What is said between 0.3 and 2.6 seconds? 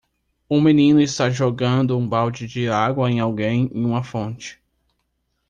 Um menino está jogando um balde